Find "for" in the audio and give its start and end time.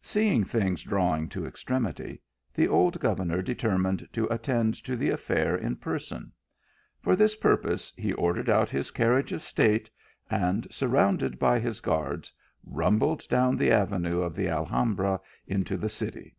7.00-7.16